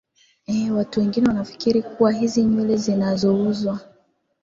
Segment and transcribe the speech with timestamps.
[0.47, 3.79] ee watu wengine wanafikiri kuwa hizi nywele zinazouzwa